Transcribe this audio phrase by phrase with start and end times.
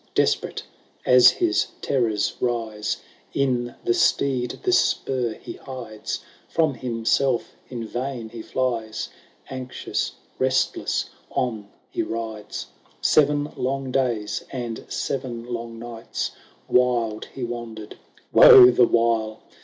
[0.15, 0.63] Desperate,
[1.05, 3.03] as his terrors rise,
[3.35, 9.09] In the steed the spur he hides; From himself in vain he flies;
[9.51, 12.65] Anxious, restless, on he rides.
[12.99, 16.31] Seven long days, and seven long nights,
[16.67, 17.99] Wild he wandered,
[18.33, 19.41] woe the while